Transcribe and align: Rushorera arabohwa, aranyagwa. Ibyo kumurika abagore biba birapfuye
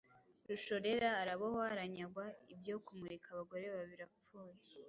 Rushorera 0.47 1.09
arabohwa, 1.21 1.63
aranyagwa. 1.73 2.25
Ibyo 2.53 2.75
kumurika 2.85 3.27
abagore 3.31 3.63
biba 3.67 3.83
birapfuye 3.91 4.55